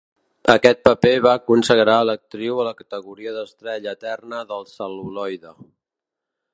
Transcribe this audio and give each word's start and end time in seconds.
Aquest 0.53 0.79
paper 0.87 1.11
va 1.25 1.33
consagrar 1.49 1.97
l'actriu 2.11 2.63
a 2.63 2.67
la 2.69 2.73
categoria 2.81 3.35
d'estrella 3.37 3.95
eterna 3.99 4.43
del 4.55 4.69
cel·luloide. 4.75 5.57